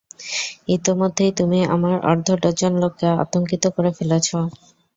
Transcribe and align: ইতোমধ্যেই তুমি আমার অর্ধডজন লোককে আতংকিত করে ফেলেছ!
ইতোমধ্যেই 0.75 1.31
তুমি 1.39 1.59
আমার 1.75 1.95
অর্ধডজন 2.09 2.73
লোককে 2.81 3.07
আতংকিত 3.23 3.63
করে 3.75 3.91
ফেলেছ! 3.97 4.27